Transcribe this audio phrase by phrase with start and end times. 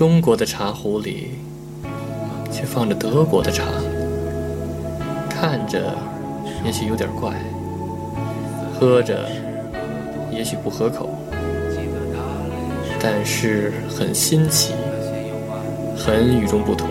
[0.00, 1.32] 中国的茶壶里
[2.50, 3.66] 却放着德国的茶，
[5.28, 5.94] 看着
[6.64, 7.34] 也许有点怪，
[8.72, 9.28] 喝着
[10.32, 11.10] 也许不合口，
[12.98, 14.72] 但是很新奇，
[15.94, 16.88] 很与众不同。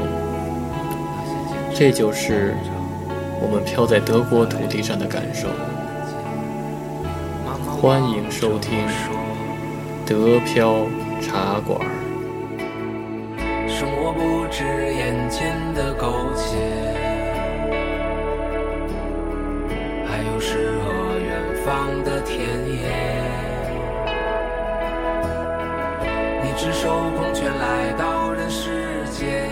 [1.74, 2.54] 这就是
[3.42, 5.48] 我们飘在德国土地上的感受。
[7.66, 8.86] 欢迎收听
[10.06, 10.86] 德飘
[11.20, 11.99] 茶馆。
[14.60, 16.58] 是眼前的苟且，
[20.06, 21.32] 还有诗和远
[21.64, 22.90] 方的田野。
[26.44, 29.48] 你赤手空拳来到人世间，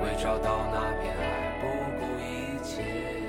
[0.00, 1.66] 为找到那片爱不
[1.98, 3.19] 顾一切。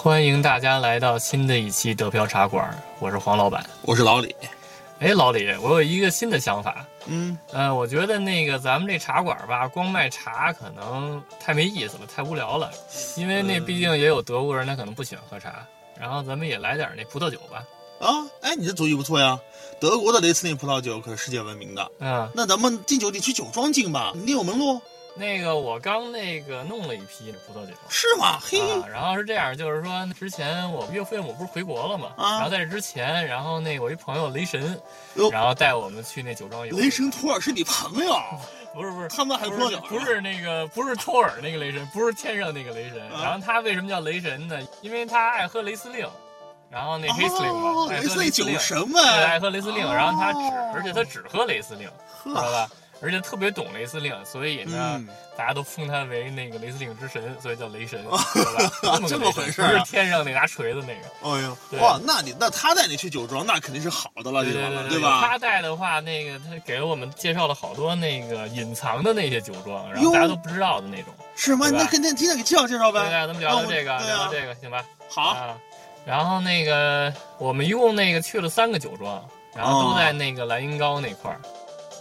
[0.00, 3.68] 欢迎大家来到新的一期德飘茶馆，我是黄老板。
[3.82, 4.32] 我是老李。
[5.00, 6.86] 哎，老李，我有一个新的想法。
[7.06, 12.70] 嗯，呃，我觉得那个咱们这茶馆吧，光卖茶可能太没意思了，太无聊了。
[13.16, 15.66] 因为那毕竟也有德国人，他可能不喜欢喝茶。
[15.98, 17.64] 然后咱们也来点那葡萄酒吧。
[17.98, 19.36] 啊，哎，你这主意不错呀。
[19.80, 21.90] 德国的雷司令葡萄酒可是世界闻名的。
[21.98, 24.80] 嗯，那咱们进酒得去酒庄进吧，你有门路
[25.18, 27.72] 那个我刚那个弄了一批葡萄酒。
[27.88, 28.38] 是吗？
[28.40, 34.80] 嘿，啊，然后是这样，就是说之前我岳父岳母不是回国了嘛，啊然后在这之前，然后那我一朋友雷神，
[35.32, 36.76] 然后带我们去那酒庄游。
[36.76, 38.16] 雷神托尔是你朋友，
[38.74, 43.00] 不是不是，他们还不是葡萄酒不是那个不是托尔那个雷神，不是天上那个雷神。
[43.10, 44.58] 啊然后他为什么叫雷神呢？
[44.80, 46.08] 因为他爱喝雷司令，
[46.70, 49.86] 然后那黑司令嘛，哦，爱雷司令酒喝雷司令，神对，爱，喝雷司令。
[49.86, 50.38] 哦然后他只，
[50.74, 51.88] 而且他只喝雷司令，
[52.22, 52.70] 知道呵，吧？
[53.00, 58.04] 而且特别懂雷司令，所以呢，嗯大家都封他为那个雷司令之神，所以叫雷神？
[59.06, 61.36] 这么回事啊不是天上那拿锤子那个。
[61.36, 65.20] 哎呦，哇，那你那他带你去酒庄，那肯定是好的了，对这个对对吧？
[65.20, 71.14] 他带的话，那个他给了我们介绍了好多那个隐藏的那些酒庄，然后大家都不知道的那种。
[71.36, 71.70] 是吗？
[71.70, 73.08] 那肯定提前给介绍介绍呗。
[73.08, 74.84] 咱们聊聊这个，聊聊这个，行吧？
[75.08, 75.56] 好，啊，
[76.04, 81.40] 然后那个我们一共那个去了三个酒庄，然后都哦在那个莱茵高那块儿。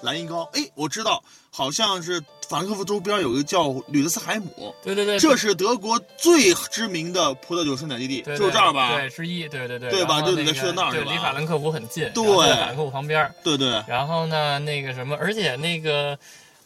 [0.02, 8.38] 蓝银高，哎，我知道，好像是法兰克福周边有一个叫吕德斯海姆，对对对，这是德国最知名的葡萄酒生产基地，对。
[8.38, 8.96] 就是这儿吧？
[8.96, 10.22] 对，之一，对对对，对吧？
[10.22, 12.26] 就你去那儿对，离法兰克福很近，对。
[12.26, 13.30] 法兰克福旁边。
[13.44, 16.18] 对对，然后呢，那个什么，而且那个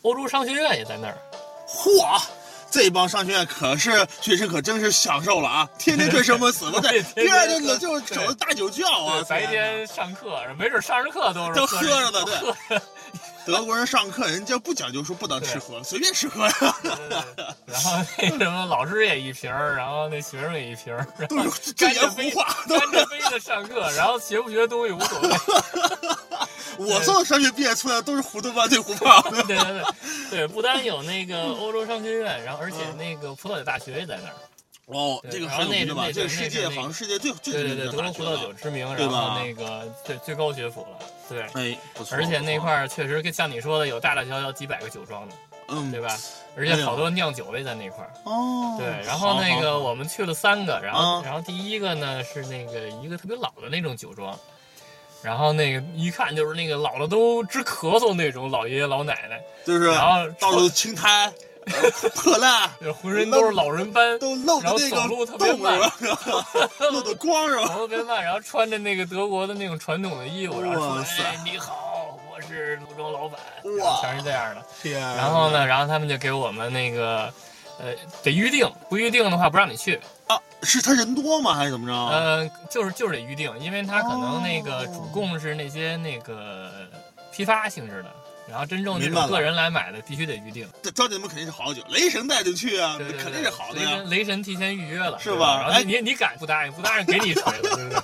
[0.01, 1.17] 欧洲商学院也在那儿。
[1.67, 2.21] 嚯！
[2.71, 5.69] 这帮商学院可是学生可真是享受了啊！
[5.77, 9.23] 天天对什么死不对，对第二天就就走的大酒窖啊，！
[9.27, 12.25] 白天上课，没准上着课都是都喝喝着呢
[12.69, 12.79] 对
[13.43, 22.55] 德国人上课人家不讲究说不能吃喝，随便吃喝呀，对对对然后那什么，老师也一瓶儿，然后那学生也一瓶儿， 都是这言胡话。
[22.67, 25.29] 干着杯的上课，然后学不学东西无所谓。
[26.77, 29.21] 我所有商学毕业出来都是糊涂半对胡胖。
[29.31, 29.83] 对对对
[30.31, 34.35] 对，不单有那个欧洲商学院，然后而且那个葡萄酒大学也在那儿。
[34.87, 36.03] 哦，对这个然后那很有名的吧？
[36.07, 38.53] 那这个世界那好像世界最最对对对，德国葡萄酒了。
[38.55, 40.97] 知名，然后那个最最高学府了。
[41.29, 42.17] 对，哎，不错。
[42.17, 45.35] 而且那块儿确实跟像你说的有大大小小几百个酒庄呢，
[45.69, 46.17] 嗯，对吧？
[46.57, 48.11] 而且好多酿酒的在那块儿。
[48.25, 54.37] 哦，对，然后那个我们去了三个，然后啊然后第一个呢是那个一个特别老的那种酒庄，
[55.23, 62.67] 然后那个一看就是那个老了都直咳嗽那种老爷爷老奶奶，就是然后到处青苔、呃破烂，
[63.01, 65.77] 浑身都是老人斑，都露着那然后走路特别慢
[66.91, 67.65] 露的光是吧？
[67.69, 73.39] 走路特别慢，然后穿着那个德国的那种传统的衣服，然后说哇：“塞哎，你好，我是陆庄老板。”
[73.79, 74.65] 哇全是这样的。
[74.81, 77.31] 天啊，然后呢，然后他们就给我们那个，
[77.79, 77.93] 呃，
[78.23, 79.99] 得预定，不预定的话不让你去。
[80.25, 81.53] 啊，是他人多吗？
[81.53, 81.93] 还是怎么着？
[81.93, 86.71] 呃，就是就是得预定，因为他可能那个哦主供是那些那个
[87.31, 88.11] 批发性质的，
[88.47, 90.67] 然后真正这明白了种个人来买的必须得预定。
[90.81, 94.09] 这招姐们肯定是好酒，雷神带着去啊，对对对肯定是好的呀雷神。
[94.09, 96.71] 雷神提前预约了，是吧然后哎你你敢不答应？
[96.73, 97.99] 不答应给你锤了， 对不对？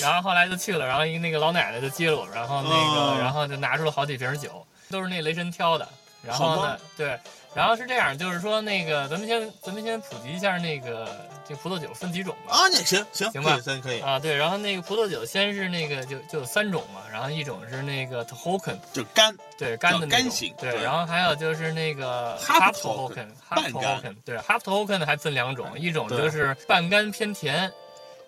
[0.00, 5.88] 然后后来就去了，然后一个那个老奶奶就接了我，然后那个，哦然后就拿出了好几瓶酒，都是那雷神挑的。
[6.20, 7.18] 然后呢对，
[7.54, 11.08] 然后是这样，就是说那个，咱们先咱们先普及一下那个
[11.48, 12.54] 这葡萄酒分几种吧。
[12.54, 13.58] 啊，那行行行吧。
[13.64, 27.72] 可以可以，啊，对，然后那个葡萄酒先是那个就就有三种嘛，然后一种是那个 Tohoken，就干对干的那种干型对，然后还有就是那个 Half Tohoken，Tohoken，Half 半干 Tohoken，对，Half Tohoken 还分两种，一种就是半干偏甜，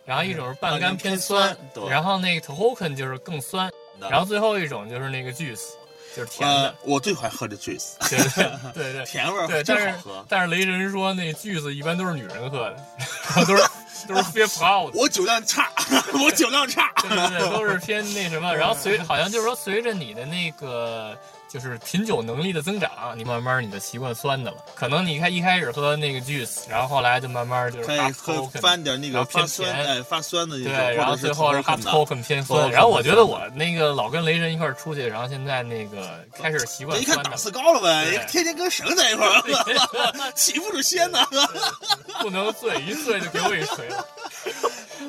[0.05, 1.57] 然后一种是半干偏酸
[1.89, 3.71] 然后那个 Tohoken 就是更酸，
[4.01, 5.61] 然后最后一种就是那个 juice，
[6.17, 9.05] 就是甜的呃，，我最喜欢喝的 juice， 对对对对。
[9.05, 9.95] 甜味儿对，但是。
[10.29, 12.77] 但是雷神说那 juice 一般都是女人喝的，
[13.47, 13.63] 都是
[14.09, 14.91] 都是偏 proud。
[14.95, 15.71] 我酒量差，
[16.23, 16.91] 我酒量差。
[17.03, 21.17] 对对对，都是偏那什么，然后随好像就是说随着你的那个
[21.53, 24.59] 就是品酒能力的增长，你慢慢你的习惯酸的了。
[24.77, 32.71] 可能你看一开始喝那个 juice，然后后来就慢慢就是可以 hot 喝翻点那个发酸，甜哎，发酸的那对，然后最后是 hot token 的 token 偏酸。
[32.71, 41.19] 然后我觉得我那个老跟雷神一块儿出去，然后现在那个开始习惯一看档，次高了呗，天天跟神在一块儿， 起不住先呢。
[42.23, 44.07] 不能醉，一醉就给我一锤了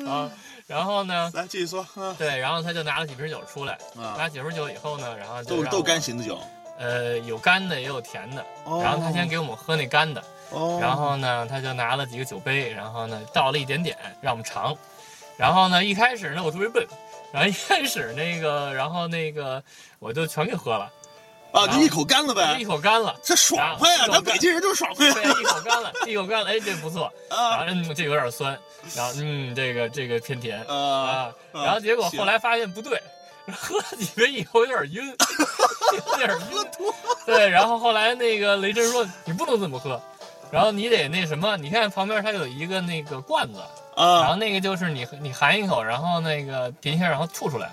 [0.10, 0.30] 啊。
[0.66, 6.38] 然后呢，来继续说，啊对，然后他就拿了几瓶酒出来，啊拿几瓶酒以后呢，然后就让我都是豆干型的酒。
[6.78, 8.80] 呃，有干的也有甜的，哦。
[8.82, 10.78] 然后他先给我们喝那干的，哦。
[10.80, 14.76] 然后呢，他就拿了几个酒杯，然后呢倒了一点点让我们尝，
[15.36, 16.84] 然后呢一开始呢我特别笨，
[17.32, 19.62] 然后一开始那个，然后那个
[19.98, 20.90] 我就全给喝了，
[21.52, 24.06] 啊，就一口干了呗一，口干了，这爽快啊！
[24.10, 28.58] 咱北京人就是爽快对，一口干了，一口干了，哎，这不错，啊后嗯这有点酸，
[28.96, 33.00] 然后嗯这个这个偏甜啊啊，然后结果后来发现不对。
[33.58, 36.64] 喝了几杯以后有点晕，有点晕。
[37.26, 40.00] 对，然后后来那个雷震说你不能这么喝，
[40.52, 43.58] 然后你得那什么，你看旁边它有一个那个罐子，
[43.96, 47.72] 然啊后那个就是你你含一口，然后那个停一下，然后吐出来。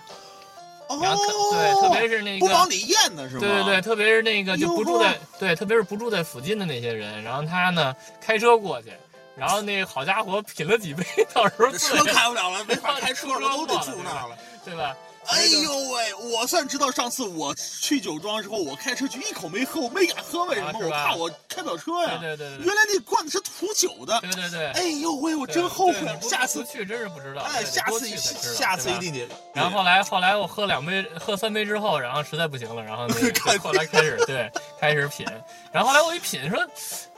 [0.89, 3.41] 哦然后特对，特别是那个不帮你验的是吗？
[3.41, 8.91] 对对对，特别是那个就不住在对，特别是不住在附近的那些人，然后他呢开车过去，
[9.37, 11.03] 然后那个好家伙品了几杯，
[11.33, 14.37] 到时候车开不了了，没法开车了，都得住那儿了。
[14.65, 14.95] 对吧？
[15.27, 16.13] 哎呦喂！
[16.31, 20.69] 我算知道，上次我去酒庄的时候，我开车去一口没喝，我没敢喝，为什么？
[20.69, 22.17] 啊我怕我开不了车呀。
[22.19, 24.19] 对对对对原来那罐子是吐酒的。
[24.21, 24.67] 对对对。
[24.71, 25.35] 哎呦喂！
[25.35, 29.27] 我真后悔下次去真是不知道，哎，下次下次一定得。
[29.53, 35.25] 然后后来后来我喝两杯，喝三杯之后，然后实在不行了，然后那个看后来开始对开始品，
[35.71, 36.59] 然后后来我一品说，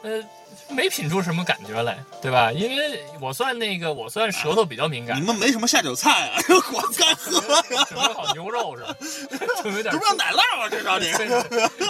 [0.03, 0.23] 呃，
[0.69, 2.51] 没品出什么感觉来，对吧？
[2.51, 7.39] 因为我算那个我算舌头比较敏感你，们没什么下酒菜啊， 光干喝
[7.75, 8.95] 呀， 准备好牛肉是吧？
[9.61, 11.07] 准备点这 不要奶酪啊，至少你。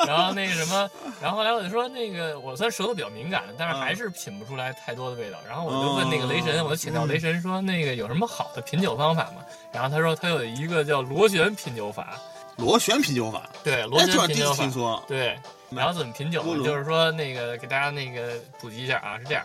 [0.06, 0.90] 然后那个什么，
[1.22, 5.38] 然后后来我就说那个我算舌头比较敏感，但是还是品不出来太多的味道。
[5.48, 9.44] 然后我就问那个雷神，我就请教雷神说那个有什么好的品酒方法吗？
[9.72, 12.18] 然后他说他有一个叫螺旋品酒法，
[12.58, 15.04] 螺旋品酒法，对，螺旋品酒法。
[15.08, 15.40] 对，
[15.72, 16.64] 然后怎么品酒呢？
[16.64, 19.44] 就是说那个给大家那个普及一下啊，是这样，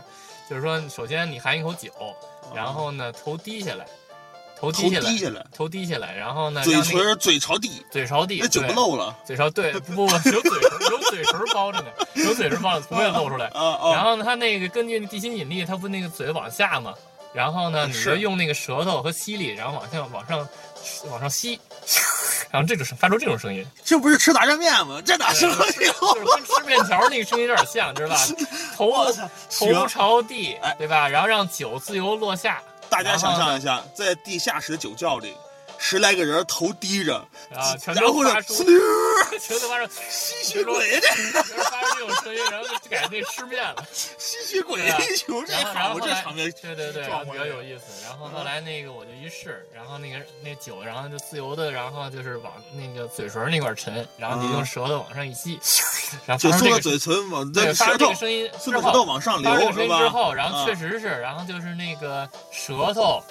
[0.49, 1.89] 就是说首先你含一口酒，
[2.53, 3.85] 然后呢头低下来，
[4.59, 9.15] 头低下来，头低下来，然后呢嘴唇嘴朝地，嘴朝地，那酒不对漏了。
[9.25, 13.47] 嘴朝对， 不不不，有嘴唇有嘴唇包着呢，有嘴唇包着，不会露出来。
[13.47, 13.93] 啊啊！
[13.93, 16.93] 然后呢，它那个根据地心引力，它不那个嘴往下嘛？
[17.33, 20.47] 然后呢，你就用那个舌头和吸力，然后往下往上
[21.11, 21.59] 往上吸，
[22.49, 25.01] 然后这种发出这种声音，这不是吃炸酱面吗？
[25.05, 25.91] 这哪是喝酒？
[26.13, 28.21] 就是跟吃面条那个声音有点像，知道吧？
[28.75, 29.11] 头啊！
[29.49, 31.07] 头，朝地哎，对吧？
[31.07, 35.33] 然后让酒自由落下，大家想象一下，在地下室的酒窖里，
[35.79, 38.79] 十来个人头低着，然后全然后呢，都呲溜
[39.39, 43.75] 全都发出吸血鬼呀，这就是发出这种声音，然后就改那吃面了。
[43.93, 47.83] 吸血鬼对啊球，这这场面对对对，比较有意思。
[48.03, 55.59] 然后后来那个我就一试，然后那个那酒，然后就自由的，然后就是往那个嘴唇那块儿沉，然后你用舌头往上一吸，
[56.25, 59.97] 然后就送到发出这个嘴唇往对，舌头声音舌之后头往上流是吧？
[59.97, 63.23] 音之后，然后啊确实是，然后就是那个舌头，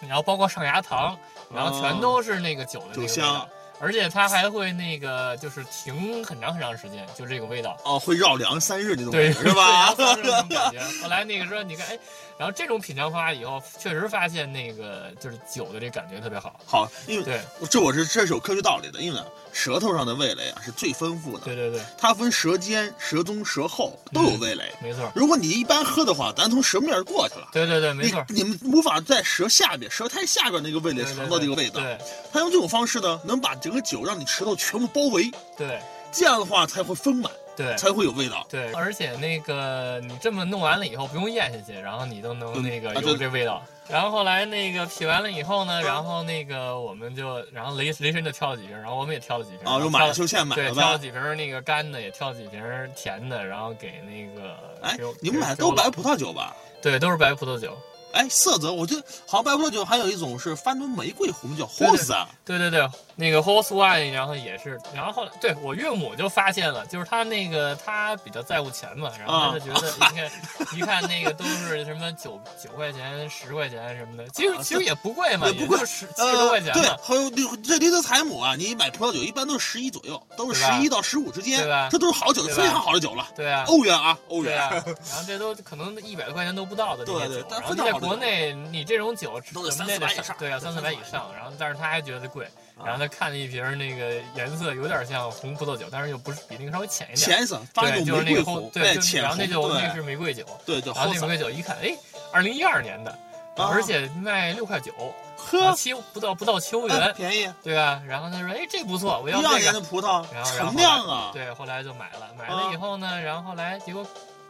[0.00, 1.16] 然后包括上牙膛，
[1.52, 3.48] 然后全都是那个酒的那个味酒香道。
[3.80, 7.76] 而且它还会那个，就是停很长很长时间，就这个味道。
[7.84, 9.94] 哦，会绕梁三日那种对，感觉是吧？
[9.94, 10.80] 种感觉。
[11.02, 11.98] 后来那个说，你看，哎，
[12.38, 16.58] 然后这种品尝方法以后，确实发现那个就是酒的这感觉特别好。
[16.64, 24.70] 好，因为对，这我是这是有科学道理的，因为呢，舌头上的味蕾啊是最丰富的，对对对，它分舌尖、舌中、舌后都有味蕾。
[24.82, 27.48] 没错，如果你一般喝的话，咱从舌面过去了。
[27.52, 28.24] 对对对，没错。
[28.28, 31.80] 你你们无法在舌下边、舌苔下边那个味蕾尝到这个味道。
[31.80, 31.96] 对
[32.32, 35.80] 他用这种方式呢，能把整个酒让你舌头全部包围，对
[36.10, 38.46] 这样的话才会丰满，对才会有味道。
[38.48, 43.62] 对，而且那个你这么弄完了以后，不用咽下去，然后你都能嗯那个有这味道。
[43.88, 50.98] 然后后来那个品完了以后呢，然后那个我们就，然后雷雷神就挑了几瓶，然后我们也挑了几瓶，啊，然后挑了就买了就现买对，挑了。
[50.98, 52.62] 几瓶那个干的，也挑了几瓶
[52.96, 56.56] 甜的，然后给那个哎你们买给我都白葡萄酒吧？
[56.80, 57.76] 对，都是白葡萄酒。
[58.14, 70.30] 哎，色泽我觉得好像白葡萄酒还有一种是翻成玫瑰红酒 horse 啊，对对对，那个 horse wine，然后也是，然后后来对我岳母就发现了，就是他那个他比较在乎钱嘛，然后他就觉得你看、
[70.78, 76.80] 一看那个都是什么九九块钱、十块钱什么的，其实其实也不贵嘛，也不贵十七十多块钱呃。
[76.80, 83.26] 对，，还有这这雷德采姆啊，你买葡萄酒一般都是十一左右，都是十一到十五之间对吧，这都是好酒，非常好的酒了。
[83.34, 84.70] 对啊，欧元啊，欧元啊，
[85.10, 92.46] 然后这都可能一百多块钱都不到的这些酒，对对但然后国内你这种酒都得怎么也得三四百以上对啊，三四百以上，然后但是他还觉得贵，
[92.84, 101.96] 然后他看了一瓶那个颜色有点像红葡萄酒，但是又不是比那个稍微浅一点，浅色发对，就是那个红，对，就浅然后那，就那是玫瑰酒，对对，然后那玫瑰酒一看，哎，
[102.32, 103.10] 二零一二年的，
[103.56, 103.68] 啊。
[103.72, 104.92] 而且卖六块九，
[105.36, 105.74] 呵。
[105.74, 108.02] 七不到不到秋哎元，便宜，对吧？
[108.06, 114.06] 然后他说，哎，这不错，我要这一二年的个，葡萄然后然后陈酿啊，对，后来就买了，买了以后呢，然后后来结果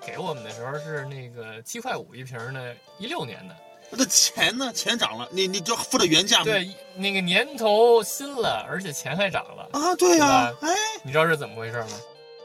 [0.06, 3.56] 给我们的时候是那个七块五一瓶的，一六年的，
[3.90, 4.72] 那钱呢？
[4.72, 6.44] 钱涨了，你你就付的原价吗？
[6.44, 10.68] 对，那个年头新了，而且钱还涨了，啊，对呀，哎，
[11.02, 12.00] 你知道是怎么回事吗？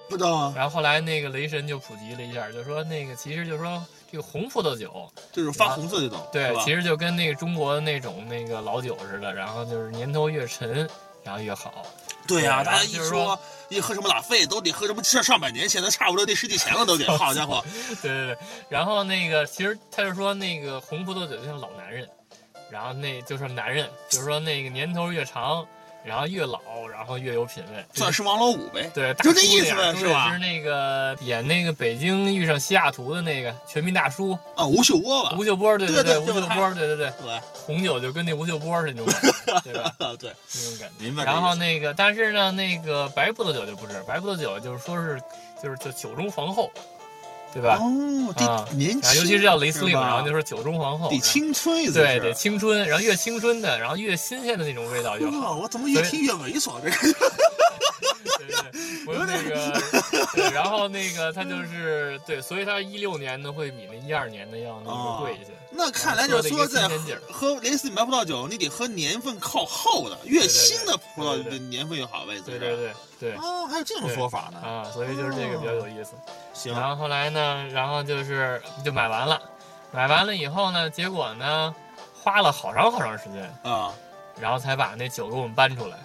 [0.09, 5.07] 不知道啊，然后后来那个雷神就普及了一下，就说那个其实就是说这个红葡萄酒。
[5.31, 10.89] 就是发红色这种，对其实就跟那个中国的那种那个老酒似的，然后就是年头越沉，
[11.23, 11.85] 然后越好。
[12.29, 17.63] 对呀，对大家一就是说说一喝什么拉菲，都得喝什么上上百年前的，差不多得十几前了，都得， 好家伙，
[18.01, 18.37] 对对对，
[18.69, 22.07] 然后那个其实他就说那个红葡萄酒就像老男人，
[22.69, 25.65] 然后那就是男人，就是说那个年头越长，
[26.03, 26.59] 然后越老，
[26.91, 27.85] 然后越有品位。
[27.93, 30.39] 算是王老五呗，对，大就这意思呗，是吧就是？
[30.39, 39.93] 那个演那个北京遇上西雅图的那个全民大叔啊，吴秀波吧吴，秀波，对对对，吴秀波，对对对，对，红酒就跟那吴秀波是那种感觉，对吧？
[39.99, 41.03] 啊 对，那种感觉。
[41.03, 41.23] 明白。
[41.23, 45.21] 然后那个，但是呢，那个白葡萄酒就不是，白葡萄酒就是说是
[45.61, 46.71] 就是就酒中皇后，
[47.51, 47.79] 对吧？
[47.81, 48.33] 哦，
[48.75, 55.55] 年轻，尤其是叫雷司令，吧然后就是酒中皇后，得青春，对对，青春，然后越青春的，然后越新鲜的那种味道就好。
[55.55, 56.73] 我怎么越听越猥琐？
[56.81, 56.95] 这个
[58.37, 58.71] 对对对，
[59.07, 59.98] 我那个，
[60.35, 65.51] 对，然后那个他就是对，所以他一六年的会比那一二年的要那个贵一些。
[65.71, 66.87] 那看来就是说，在
[67.31, 72.43] 喝雷司令白葡萄酒，你得喝年份靠后的，越新的葡萄对对的年份越好，位置。
[72.45, 74.59] 对对对对哦，还有这种说法呢。
[74.59, 76.15] 啊，所以就是这个比较有意思。
[76.53, 79.41] 行，然后后来呢，然后就是就买完了，
[79.91, 81.73] 买完了以后呢，结果呢，
[82.13, 83.93] 花了好长好长时间，啊，
[84.39, 85.97] 然后才把那酒给我们搬出来。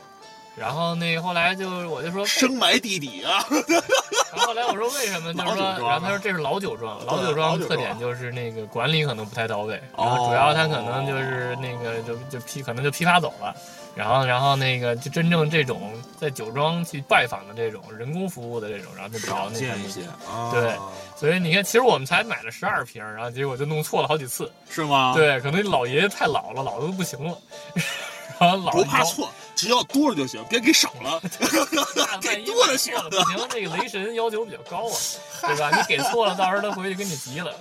[0.57, 3.45] 然后那后来就我就说， 深埋地底啊。
[4.33, 5.33] 然后后来我说为什么？
[5.35, 13.55] 就是说，然后他说这是老酒庄，老酒庄特点就是那个管理可能不太到位，哦然后主要他可能就是那个就就批可能就批发走了。
[13.97, 20.75] 然后，然后那个就真正这种在酒庄去拜访的这种人工服务的这种，然后就比较那些，啊对
[21.17, 24.51] 所以你看，其实我们才买了十二瓶，然后结果就弄错了好几次。
[24.69, 27.39] 是吗？，对，可能老爷爷太老了，老的都不行了。
[28.41, 31.21] 然后老不怕错，只要多了就行，别给少了，
[32.21, 34.97] 给多了行不行，这个雷神要求比较高啊，
[35.47, 35.71] 对吧？
[35.77, 37.55] 你给错了，到时候他回去跟你急了，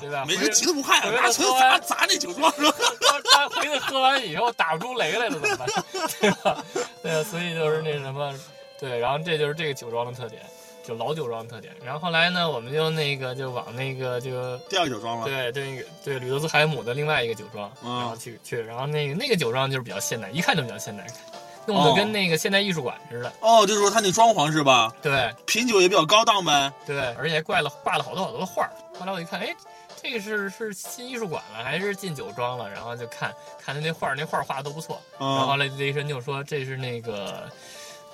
[0.00, 0.24] 对吧？
[0.26, 2.72] 没人急都不怕呀，回来拿锤喝完砸砸那酒庄是吧？
[3.32, 5.68] 他回去喝完以后打不出雷来了怎么办？
[6.20, 6.64] 对吧？
[7.02, 8.34] 对啊，所以就是那什么，
[8.78, 10.42] 对，然后这就是这个酒庄的特点，
[10.84, 11.72] 就老酒庄的特点。
[11.84, 21.06] 然后后来呢，我们就那个就往那个就第二个酒庄了，对对对，吕德斯海姆的另外一个酒庄，嗯然后去去，然后那个那个酒庄就是比较现代，一看就比较现代，
[21.66, 23.32] 弄得跟那个现代艺术馆似的。
[23.40, 24.92] 哦，就是说他那装潢是吧？
[25.02, 26.72] 对品酒也比较高档呗。
[26.86, 28.70] 对，而且还挂了挂了好多好多的画儿。
[28.98, 29.54] 后来我一看，哎，
[30.02, 32.70] 这个是是新艺术馆了还是进酒庄了？
[32.70, 33.32] 然后就看
[33.64, 35.00] 看他那画儿，那画儿画的都不错。
[35.18, 37.50] 然后来雷神就说这是那个。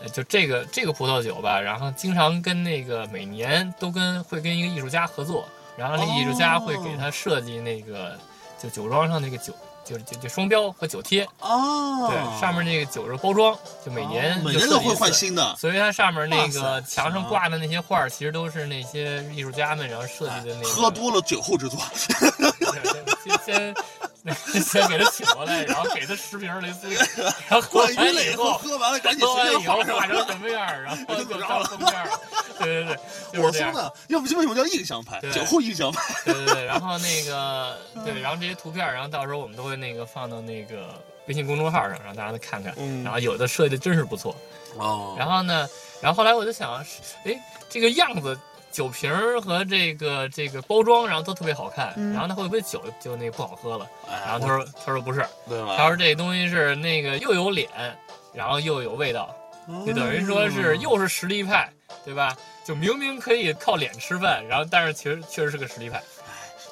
[0.02, 8.18] 呃就这个这个葡萄酒吧，然后经常跟那个每年都跟会跟一个艺术家合作，然后那个艺术家会给他设计那个
[8.58, 15.54] 就酒庄上那个酒就就就双标和酒贴，哦，对，上面那个酒是包装，就每年哦每年都会换新的。
[15.56, 20.68] 所以它上面那个墙上挂的那些画儿，其实都是那些艺术家们然后设计的那个。
[20.68, 21.80] 喝多了酒后之作，
[22.38, 23.74] 对先
[24.52, 26.96] 先先给他请过来，然后给他十瓶雷司令，
[27.48, 32.08] 然后喝我完了以后，喝完了赶紧随喝完以后便画画成什么样儿，然后就照封面儿。
[32.64, 32.96] 对对
[33.32, 33.40] 对。
[33.42, 35.20] 我说呢，要不为什么叫印象派？
[35.20, 36.14] 对酒后印象派。
[36.24, 42.74] 对对对，然后那个对， 然后这些图片，然后到时候我们都会那个放到那个微信公众号上，让大家看看。
[42.78, 44.34] 嗯然后有的设计的真是不错。
[44.78, 45.68] 哦然后呢，
[46.00, 46.74] 然后后来我就想，
[47.24, 47.38] 哎，
[47.68, 48.38] 这个样子。
[48.72, 53.86] 酒瓶儿和这个这个包装，然后都特别好看，嗯然后他会不会酒就那个不好喝了？
[54.08, 55.74] 哎然后他说他说不是，对吧？
[55.76, 57.68] 他说这东西是那个又有脸，
[58.32, 59.28] 然后又有味道，
[59.86, 61.70] 就等于说是又是实力派，
[62.02, 62.34] 对吧？
[62.64, 66.02] 就明明可以靠脸吃饭，然后但是其实确实是个实力派。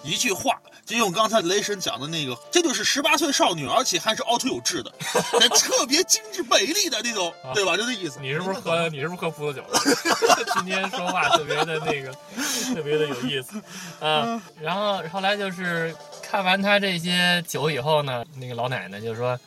[0.03, 4.91] 一句话就用刚才雷神讲的那个，这就是十八岁少女，而且还是凹凸有致的，
[5.59, 7.77] 特别精致美丽的那种，对吧？
[7.77, 8.19] 就那意思。
[8.19, 8.89] 你是不是喝？
[8.89, 9.79] 你是不是喝葡萄酒了？
[10.57, 12.11] 今天说话特别的那个，
[12.75, 13.63] 特别的有意思
[14.01, 14.41] 啊。
[14.59, 19.39] 然后后来就是看完他这些酒以后呢，那个老奶奶就说。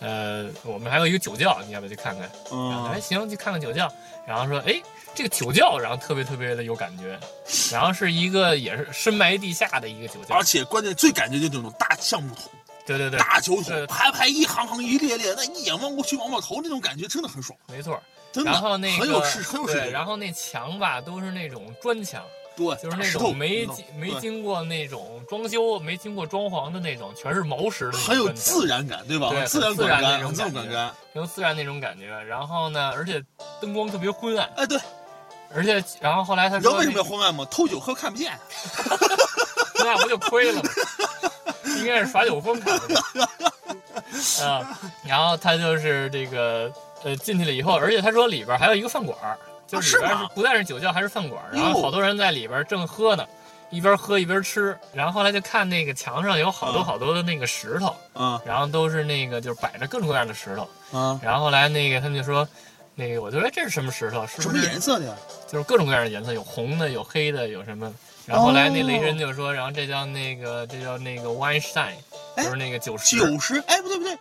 [0.00, 2.30] 呃，我们还有一个酒窖，你要不要去看看？
[2.52, 3.92] 嗯，哎，行，去看看酒窖。
[4.24, 4.80] 然后说，哎，
[5.18, 7.18] 这个酒窖，然后特别特别的有感觉。
[7.72, 12.44] 然后是一个也是深埋地下的一个酒窖，而且关键最感觉就那种大橡木桶，
[12.86, 17.58] 对对对，大酒桶，排排一行行一列列，那一眼望过去，望望头那种感觉真的很爽。
[17.66, 19.76] 没错，真的，然后那个很有势，很有势。
[19.90, 22.22] 然后那墙吧都是那种砖墙。
[22.56, 29.30] 对，就是那种没经没经过那种装修、没经过装潢的那种，全是毛石的，很有自然感，对吧？
[29.30, 32.06] 对，自然自然那种感觉，很有自然那种感觉。
[32.06, 33.20] 然后呢，而且
[33.60, 34.48] 灯光特别昏暗。
[34.56, 34.76] 哎，对，
[35.54, 37.46] 而且然后后来他说，人为什么要昏暗吗？
[37.50, 38.32] 偷酒喝看不见，
[39.84, 40.70] 那不就亏了吗？
[41.78, 42.72] 应该是耍酒疯的。
[44.44, 46.72] 啊，然后他就是这个
[47.04, 49.16] 呃进去了以后，而且他说里边还有一个饭馆。
[49.66, 53.26] 就是里边是不但是酒窖还是饭馆，然后好多人在里边正喝呢，
[53.68, 54.74] 一边喝一边吃。
[54.94, 61.20] 然后后来就看那个墙上有好多好多的那个石头，嗯，然后都是那个就是摆着各种各样的石头，嗯。
[61.22, 62.48] 然后后来那个他们就说，
[62.98, 64.26] 那个我就说这是什么石头？
[64.26, 65.16] 什么颜色的？
[65.46, 67.94] 就是各种各样的颜色，有红的，有黑的，有什么？
[68.26, 71.92] 然后后来那雷神就说，然后这叫那个这叫那个 wine stein，
[72.36, 73.16] 就是那个九十。
[73.16, 73.62] 九十？
[73.68, 74.18] 哎，不对不对。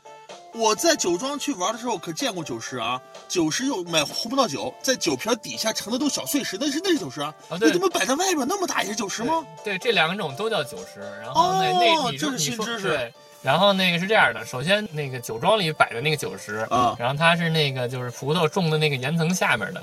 [0.54, 7.34] 我在酒庄去玩的时候可见过九十啊，九十又买红葡萄酒，在酒瓶底下盛的都小碎石，那是那是九十啊。
[7.50, 9.44] 啊，对，怎么摆在外边那么大也是九十吗？
[9.64, 11.00] 对，这两种都叫九十。
[11.20, 12.90] 然后那那你这是新知识。
[12.90, 13.14] 对，
[13.48, 19.82] 然后那个是这样的，首先那个酒庄里摆的那个酒石啊，然后它是那个就是葡萄种的那个岩层下面的。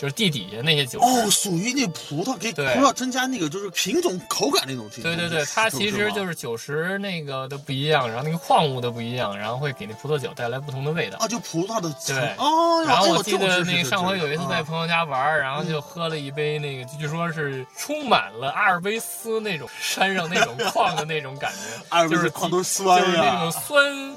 [0.00, 4.88] 就是地底下那些酒哦，属于那葡萄给葡萄增加那个就是品种口感那种。
[5.02, 11.18] 对对对，它其实就是酒石那个的不一样，然后那个矿物的不一样，然后会给那葡萄酒带来不同的味道。
[11.18, 12.82] 啊，就葡萄的对哦。
[12.86, 21.52] 然后我记得那个上回有一次在朋友家玩，然后就喝了一杯那个，据说是充满了阿尔卑斯那种山上那种矿的那种感
[21.92, 24.16] 觉， 就是矿都酸就是那种酸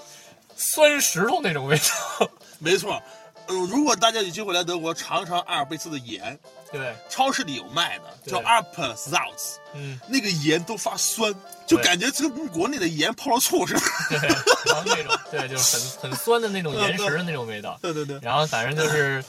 [0.56, 2.30] 酸石头那种味道。
[2.60, 3.02] 没错。
[3.48, 6.38] 呃，如果大家有机会来德国尝尝阿尔卑斯的盐，
[6.72, 11.34] 对，超市里有卖的，叫 Alp Salz，嗯，那个盐都发酸，
[11.68, 14.30] 就感觉这跟国内的盐泡了醋似的，对，
[14.66, 19.24] 然后那种，对，就是很很酸的那种岩石的那种味道， 对对对，然后反正就是，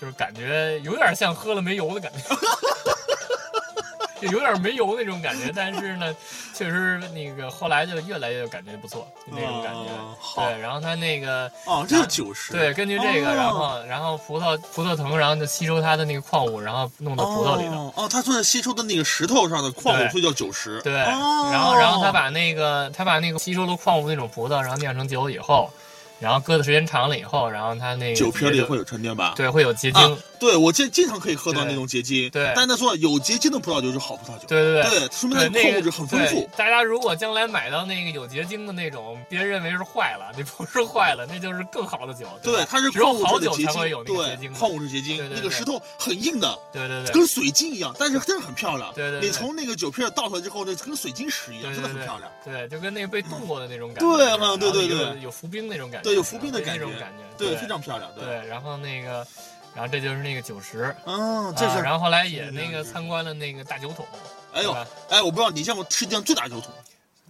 [0.00, 2.18] 就是感觉有点像喝了没油的感觉。
[4.20, 6.14] 就有点没油那种感觉，但是呢，
[6.54, 9.90] 确实那个后来就越来越感觉不错，那种感觉。
[10.36, 12.52] 对，然后它那个哦，这是酒石。
[12.52, 17.92] 对，根据这个，然后然后葡萄葡萄藤，然后就吸收它的那个矿物，然后弄到葡萄里头。
[17.96, 20.80] 哦，它是吸收的那个石头上的矿物，所以叫九十。
[20.82, 25.70] 对，然后然后他把那个他把那个吸收了矿物那种葡萄，然后酿成酒以后。
[26.18, 29.32] 然后搁的时间长了以后，然后它那个酒瓶里会有沉淀吧？
[29.34, 30.18] 对，会有结晶。
[30.40, 32.30] 对，我经经常可以喝到那种结晶。
[32.30, 34.46] 对，但他说有结晶的葡萄酒是好葡萄酒。
[34.48, 36.48] 对对对，说明它矿物质很丰富。
[36.56, 42.26] 大家如果将来买到那个有结晶的那种，别人认为是坏了，那不是坏了，那就是更好的酒。
[42.42, 44.52] 对，它是只有好酒才会有那个结晶。
[44.54, 46.58] 矿物质结晶，那个石头很硬的。
[46.72, 48.92] 对对对，跟水晶一样，但是真的很漂亮。
[48.94, 52.30] 对对，你从那个酒瓶倒出来之后，那跟水晶石一样，真的很漂亮。
[52.44, 54.16] 对，就跟那个被冻过的那种感觉。
[54.16, 56.08] 对，嗯，对对对，有浮冰那种感觉。
[56.08, 56.80] 对，有浮冰的感觉。
[56.98, 58.10] 感觉对，非常漂亮。
[58.14, 59.26] 对，然后那个，
[59.74, 61.80] 然后这就是那个酒石，嗯，这是。
[61.80, 64.06] 然后后来也那个参观了那个大酒桶。
[64.52, 64.72] 哎呦，
[65.08, 66.72] 哎，我不知道你见过世界上最大酒桶？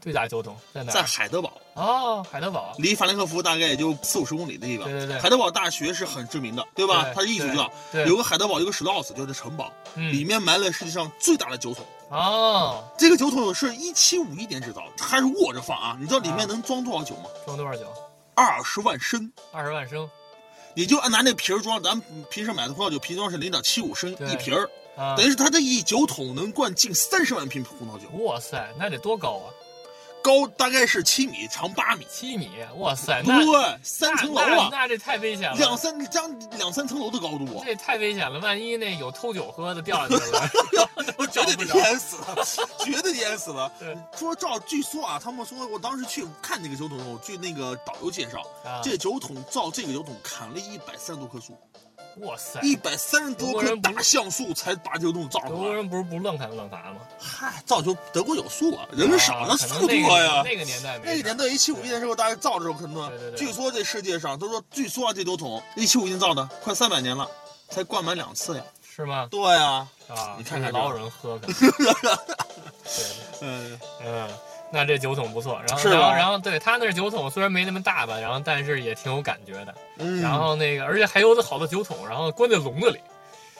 [0.01, 0.91] 最大酒桶在哪？
[0.91, 1.53] 在海德堡。
[1.75, 4.89] 哦，海德堡，离法兰克福大概也就四五十公里的地方。
[4.89, 5.21] 对对对。
[5.21, 7.13] 海德堡大学是很知名的，对吧？
[7.15, 7.71] 它是艺术教。
[7.93, 8.07] 对。
[8.07, 11.85] 有个海德堡，有个史道斯，就是城堡，里面埋了世界上最大的酒桶。
[12.09, 12.83] 哦。
[12.97, 15.95] 这个酒桶是一七五一年制造，还是握着放啊。
[16.01, 17.25] 你知道里面能装多少酒吗？
[17.45, 17.87] 装多少酒？
[18.35, 19.31] 二十万升。
[19.53, 20.09] 二十万升。
[20.75, 24.71] 你就按拿那瓶装，咱平时买的葡萄酒瓶装是零点七五升一瓶儿，
[25.17, 28.09] 等于是它这一酒桶能灌进三十万瓶葡萄酒。
[28.25, 29.47] 哇塞，那得多高啊！
[30.23, 32.07] 高大概是七米，长八米。
[32.11, 35.57] 七米，哇塞，对，三层楼啊，那这太危险了。
[35.57, 38.39] 两三将两三层楼的高度啊，这太危险了。
[38.41, 40.51] 万一那有偷酒喝的掉下去了，
[41.17, 42.45] 我绝对淹死了，
[42.85, 43.71] 绝对淹死了。
[43.79, 48.43] 对，说照据说啊，他们说我当时去看那个酒桶据那个导游介绍，
[48.83, 51.57] 这酒桶造这个酒桶砍了一百三十多棵树。
[52.21, 55.51] 哇塞，一百三十多棵大橡树才把这个东西造出来。
[55.51, 57.01] 德国人不是不愣砍愣伐吗？
[57.19, 60.43] 嗨，造就德国有树啊，人少那树多呀。
[60.45, 67.29] 那个年代，那个年代一七五一年时候，大家造的时候可能，据说这世界上都说，据说啊，这酒桶一七五一年造的，快三百年了，
[67.69, 68.65] 才灌满两次呀。
[68.83, 69.27] 是吗？
[69.31, 69.89] 对呀。
[70.09, 71.39] 啊，你看看老有人喝。
[71.47, 71.55] 对，
[73.41, 74.29] 嗯嗯。
[74.73, 75.61] 那这酒桶不错。
[75.69, 79.75] 然后，然后，然后，对他那酒桶虽然没那么大吧，然后但是也挺有感觉的。
[79.99, 83.01] 嗯，然后那个，而且还有的好多酒桶，然后关在笼子里，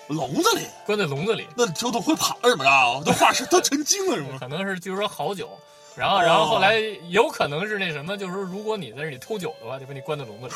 [0.09, 3.03] 笼子里，关在笼子里，那酒桶会跑是怎么着？
[3.05, 4.37] 都化石都成精了是吗？
[4.41, 5.51] 可能是就是说好酒。
[5.97, 10.53] 然后，哦然后后来有可能是那什么，就是说如果你在这里偷酒的话，就把你关在笼子里。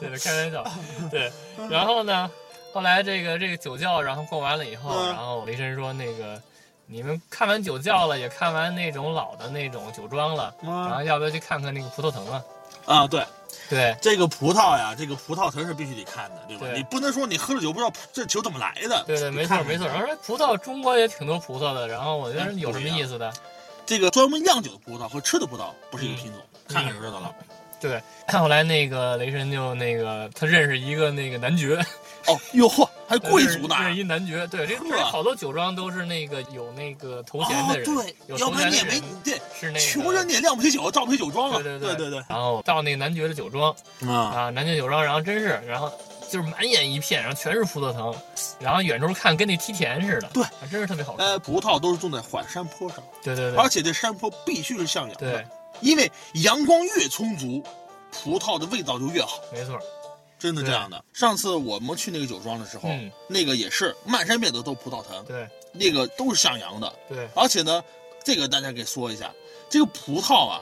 [0.00, 0.64] 对 对，开玩笑。
[1.10, 1.30] 对，
[1.68, 2.30] 然后呢，
[2.72, 6.40] 后来这个这个酒窖，然后过完了以后，嗯然后雷神说那个。
[6.92, 12.42] 你们看完酒窖了，也看完那种老的那种酒庄了，然后要不要去看看那个葡萄藤啊？
[12.84, 13.24] 啊，对，
[13.68, 16.66] 对这个葡萄呀，这个葡萄藤是必须得看的，对吧？
[16.66, 19.04] 对你不能说你喝了酒不知道这酒怎么来的。
[19.06, 19.86] 对对，没错没错。
[19.86, 23.32] 然后说葡萄，中国也挺多葡萄的，然后我觉得有什么意思的？
[23.86, 27.32] 这个专门酿酒的葡萄和吃的葡萄不是一个品种，看看就知道了。
[27.80, 31.76] 对，看后来那个雷神就那个他认识一个那个男爵，
[32.26, 33.74] 哦，哟嚯，还贵族呢。
[33.80, 41.60] 认识一男爵，对，这这好多酒庄都是那个有那个头衔的人，哦、对，要不然你也没对，是那个穷人你也酿不起酒，造不起酒庄啊。
[41.60, 42.22] 对对对对。
[42.28, 43.74] 然后到那个男爵的酒庄
[44.06, 45.92] 啊啊，男爵酒庄，然后真是，然后
[46.30, 48.14] 就是满眼一片，然后全是葡萄藤，
[48.60, 51.26] 然后远处看跟那梯田似的，对，真是特别好看。
[51.26, 55.46] 呃，葡萄都是种在缓山坡上，对对对，而且这山坡必须是向阳的，对，
[55.80, 57.60] 因为阳光越充足，
[58.12, 59.40] 葡萄的味道就越好。
[59.52, 59.76] 没错。
[60.40, 61.04] 真的这样的。
[61.12, 67.28] 上次我们去那个酒庄的时候，嗯、那个也是漫山遍野都葡萄藤，对，那个都是向阳的，对。
[67.36, 67.84] 而且呢，
[68.24, 69.30] 这个大家给说一下，
[69.68, 70.60] 这个葡萄啊，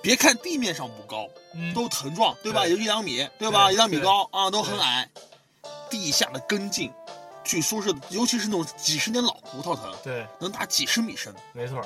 [0.00, 2.62] 别看地面上不高，嗯、都藤状，对吧？
[2.62, 3.66] 对有一两米，对吧？
[3.66, 5.08] 对一两米高啊，都很矮。
[5.90, 6.90] 地下的根茎，
[7.44, 11.34] 据说是，尤其是那种几十年老葡萄藤，对，能达几十米深。
[11.52, 11.84] 没错。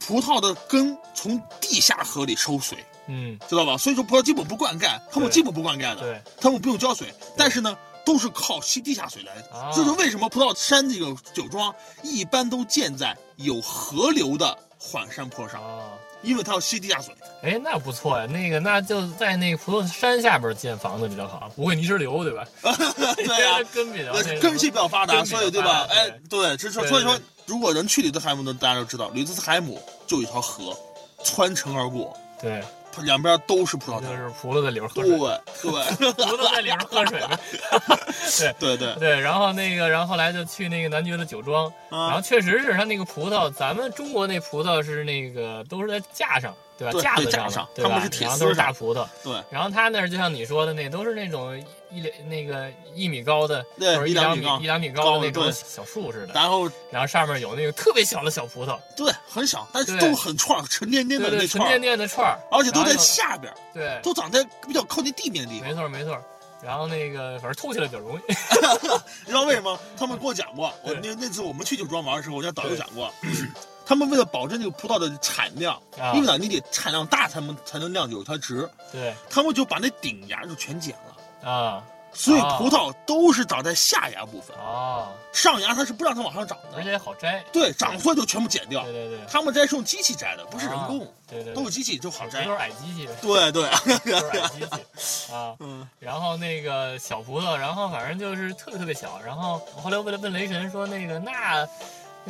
[0.00, 2.84] 葡萄的根从地下河里抽水。
[3.12, 3.76] 嗯，知道吧？
[3.76, 9.32] 所以说葡萄基本不灌溉，他们基本不灌溉的，对，他们不用浇水，但是呢，都是靠吸地下水来。
[9.52, 15.90] 啊、这就是为什么葡萄山这个酒庄一般都建在有河流的缓山坡上，啊、
[16.22, 17.12] 因为它要吸地下水。
[17.42, 22.46] 哎，那不错呀，那个那就在那个葡萄山下边建房子比较好，不会泥石流，对吧？
[22.62, 25.86] 对呀、啊，根比较根系比较发达，所以对吧？
[25.90, 30.76] 哎，对，这是所以说，如果人去吕兹海姆的，大家都知道，吕兹海姆就有一条河
[31.24, 32.16] 穿城而过。
[32.40, 32.62] 对。
[32.98, 37.20] 两边都是葡萄藤，就是葡萄在里边喝水，对对， 葡萄在里边喝水，
[38.58, 39.20] 对对对对。
[39.20, 46.92] 然后那个，然后后来就去那个男爵的酒庄，啊、然后确实是他那个葡萄，咱们中国那葡萄是那个都是在架上，对吧？
[46.92, 47.90] 对架子上，对吧？
[47.90, 49.06] 他们是铁丝，都是大葡萄。
[49.22, 49.34] 对。
[49.50, 56.32] 然后他那儿就像你说的那，都是那种一两那个一米高的，对，或者一两米一两米高的那种小树似的。
[56.32, 65.68] 然后，然后上面有那个特别小的小葡萄，对，很小，但是都很串，沉甸甸的那沉甸甸的串儿，而且都在下边，对，都长在比较靠近地面的地方。
[65.68, 66.18] 没错没错。
[66.62, 68.22] 然后那个反正吐起来比较容易，
[69.24, 69.78] 你知道为什么？
[69.96, 73.12] 他们跟我讲过，我那那次我们去酒庄玩的时候，我家导游讲过，
[73.86, 81.50] 他们为了保证这个葡萄的产量，啊、因为呢你得产量大才能才能酿酒它值，对，他们就把那顶芽就全剪了。
[81.50, 81.82] 啊。
[82.12, 87.44] 所以葡萄都是长在下牙部分啊，上牙它是不让它往上长的，而且好摘。
[87.52, 88.82] 对，长出来就全部剪掉。
[88.84, 91.06] 对对对，他们摘是用机器摘的，不是人工。
[91.26, 92.42] 对对，都是机器就好摘。
[92.46, 93.08] 都是矮机器。
[93.22, 93.62] 对对，
[94.10, 94.60] 都是矮机
[94.96, 95.54] 器啊。
[95.60, 95.88] 嗯。
[95.98, 99.20] 然后那个小葡萄，然后反正就是特别特别小。
[99.24, 101.66] 然后我后来为了问雷神说那个那。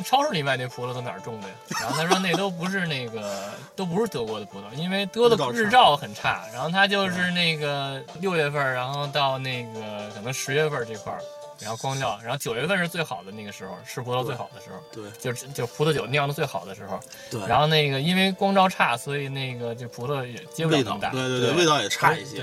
[0.03, 1.55] 超市里卖那葡萄都哪儿种的呀？
[1.79, 6.45] 然后他说那都不是那个，都不是德国的葡萄，因为德的日照很差。
[6.53, 11.19] 然后他就是那个六月份，然后到那个可能十月份这块儿，
[11.59, 14.81] 然后光照，然后九月份是最好的那个时候，吃葡萄最好的时候。
[14.91, 16.99] 对，就是就葡萄酒酿的最好的时候。
[17.29, 17.39] 对。
[17.47, 21.09] 然后那个因为光照差，所以那个这葡萄也结不了那么大。
[21.09, 22.37] 对对对，味道也差一些。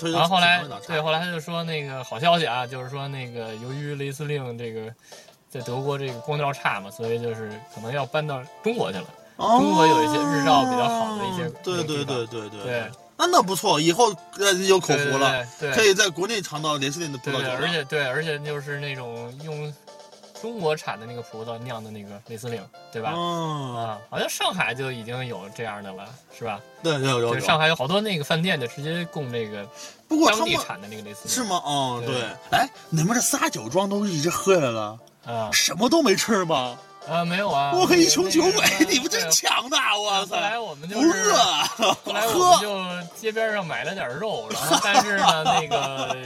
[0.00, 0.10] 对。
[0.10, 4.92] 然后后来，对，后来他就说那个好消息啊，就是说那个由于雷司令这个。
[5.48, 9.04] 在德国这个光照差嘛，所以就是可能要搬到中国去了。
[9.36, 12.90] 哦、中国有一些日照比较好的一些，对对对对对对。
[13.18, 19.72] 那那不错，以后呃有口福了，对可以在国内尝到雷司令的葡萄酒对，而且对，而且就是那种用
[20.40, 23.12] 中国产的那个葡萄酿的那个雷司令，对吧？
[23.14, 26.06] 嗯啊，好像上海就已经有这样的了，
[26.38, 26.60] 是吧？
[26.82, 29.66] 对，有有对，上海有好多那个饭店就直接供那个，
[30.06, 31.56] 不过当地产的那个雷司令是吗？
[31.64, 32.22] 哦，对。
[32.50, 34.98] 哎，你们这仨酒庄都一直喝下来了。
[35.26, 36.76] 啊，什么都没吃吗？
[37.08, 37.72] 啊，没有啊！
[37.72, 39.96] 我一穷九鬼，你们真强大！
[39.96, 40.34] 哇塞！
[40.34, 41.34] 后来我们就不饿，
[42.04, 46.16] 后来我们就街边上买了点肉，然后 但是呢，那个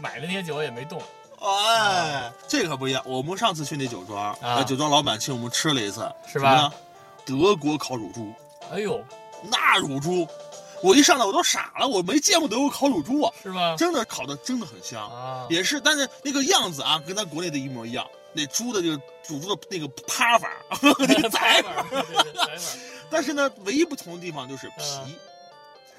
[0.00, 0.98] 买的那些酒也没动。
[1.42, 3.02] 哎，这可不一样。
[3.04, 6.72] 我们上次去那酒庄，啊，酒庄老板请我们吃了一次，是吧？
[7.26, 8.32] 德国烤乳猪。
[8.72, 8.98] 哎呦，
[9.42, 10.26] 那乳猪，
[10.82, 13.76] 我一上来我都傻了，我没见过德国烤乳猪啊，是吧？
[13.76, 18.06] 真的烤的真的很香，啊，也是，但是那个样子啊，跟咱国内的一模一样。
[18.32, 18.94] 那猪的这个
[19.26, 20.50] 乳猪的那个趴法，
[20.98, 21.86] 那个 宰法，
[23.10, 25.16] 但是呢，唯一不同的地方就是皮。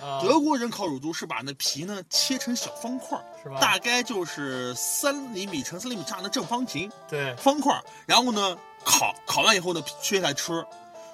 [0.03, 3.59] 啊，德国人烤乳猪是把那皮呢切成小方块，是吧？
[3.59, 10.65] 大概就是三厘米乘三厘米这样的正方形对，方块，然后呢烤烤完以后呢切下来吃。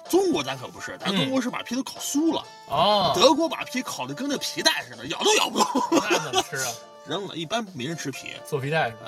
[0.08, 6.72] 中国咱可不是，咱中国是把皮都烤酥了，哦，德国把皮烤的跟那皮带似的，咬都咬不动，那怎么吃啊？
[7.08, 7.34] 扔了。
[7.34, 9.06] 一般没人吃皮，做皮带是吧？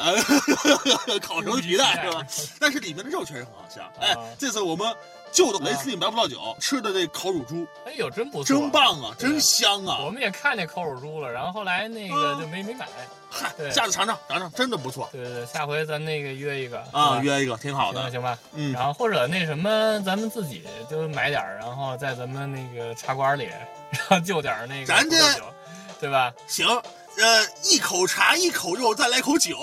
[1.09, 2.27] 呃， 烤熟的皮带是吧？
[2.59, 3.85] 但是里面的肉确实很好香。
[4.01, 4.93] 哎啊，这次我们
[5.33, 8.71] 就的雷司令白葡萄酒吃的这烤乳猪，哎呦，真不错，真！
[8.71, 10.11] 棒啊，真香啊我啊！
[10.11, 12.87] 们也看见烤乳猪了，然后后来那个就没没买。
[13.33, 18.11] 嗨对，下次尝尝尝尝，真的不错对对对，下回咱那个约一个啊，约一个挺好的。
[18.11, 18.37] 行吧。
[18.55, 23.45] 嗯，然后或者那什么，咱们自己就买点儿，然后在咱们那个茶馆里，
[23.93, 25.45] 然后就点儿那个咱这酒，
[26.01, 26.33] 对吧？
[26.49, 26.67] 行，
[27.19, 29.57] 呃，一口茶一口肉，再来口酒，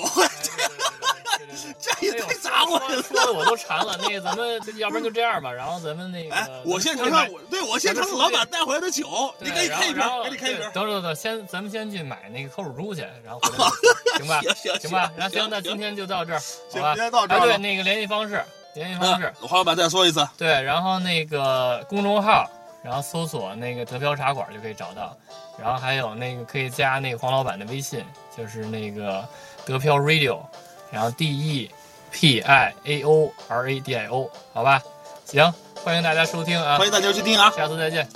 [1.80, 3.02] 这也太杂货了。
[3.02, 3.98] 说的我都馋了。
[4.02, 10.70] 那个咱们要不然就这样吧，然后咱们那个，我先尝尝，对我先尝尝老板带回来的酒，你对赶紧开一瓶然后，赶紧开一瓶。
[10.74, 14.42] 等等等，先咱们先去买那个烤乳猪去，然后行吧？
[14.80, 16.40] 行吧，那行，那今天就到这儿，
[16.74, 16.94] 好吧？
[16.94, 18.44] 今天到这儿，对，那个联系方式，
[18.76, 22.50] 联系方式花，，老板再说一次，对，然后那个公众号，
[22.82, 25.16] 然后搜索那个德飘茶馆就可以找到，
[25.58, 29.28] 然后还有那个可以加那个黄老板的微信，就是那个
[29.66, 30.40] 德飘 Radio，
[30.92, 31.72] 然后 D E
[32.12, 34.82] P I A O R A D I O，好吧？
[35.26, 37.52] 行，欢迎大家收听啊欢，迎大家去听啊。
[37.52, 38.08] 下次再见。